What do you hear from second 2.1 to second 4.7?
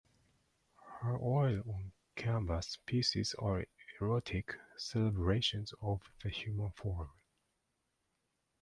canvas pieces are erotic